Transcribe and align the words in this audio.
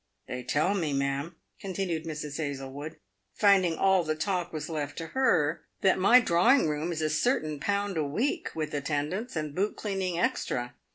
"They 0.27 0.41
tell 0.41 0.73
me, 0.73 0.93
ma'am," 0.93 1.35
continued 1.59 2.05
Mrs. 2.05 2.37
Hazlewood, 2.37 2.97
finding 3.35 3.75
all 3.77 4.03
the 4.03 4.15
talk 4.15 4.51
was 4.51 4.67
left 4.67 4.97
to 4.97 5.07
her," 5.09 5.61
that 5.81 5.99
my 5.99 6.19
drawing 6.19 6.67
room 6.67 6.91
is 6.91 7.03
a 7.03 7.09
certain 7.11 7.59
pound 7.59 7.97
a 7.97 8.03
week, 8.03 8.49
with 8.55 8.73
attendance 8.73 9.35
and 9.35 9.53
boot 9.53 9.75
cleaning 9.77 10.17
extra. 10.17 10.73